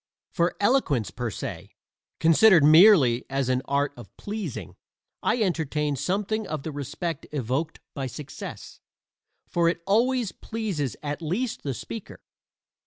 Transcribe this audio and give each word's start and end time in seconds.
For 0.31 0.57
eloquence 0.59 1.11
per 1.11 1.29
se 1.29 1.69
considered 2.19 2.63
merely 2.63 3.23
as 3.29 3.49
an 3.49 3.61
art 3.65 3.93
of 3.95 4.09
pleasing 4.17 4.75
I 5.21 5.39
entertain 5.43 5.95
something 5.95 6.47
of 6.47 6.63
the 6.63 6.71
respect 6.71 7.27
evoked 7.31 7.79
by 7.93 8.07
success; 8.07 8.79
for 9.47 9.69
it 9.69 9.79
always 9.85 10.31
pleases 10.31 10.95
at 11.03 11.21
least 11.21 11.61
the 11.61 11.75
speaker. 11.75 12.19